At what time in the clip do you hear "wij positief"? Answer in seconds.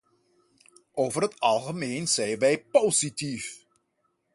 2.39-3.65